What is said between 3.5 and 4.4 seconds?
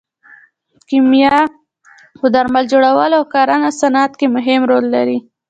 او صنعت کې